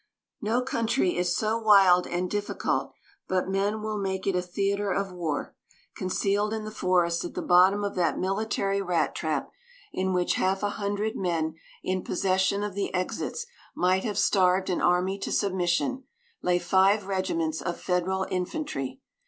[0.41, 2.91] No country is so wild and difficult
[3.27, 5.55] but men will make it a theater of war;
[5.95, 9.51] concealed in the forest at the bottom of that military rat trap,
[9.93, 11.53] in which half a hundred men
[11.83, 13.45] in possession of the exits
[13.75, 16.05] might have starved an army to submission,
[16.41, 19.01] lay five regiments of Federal infantry.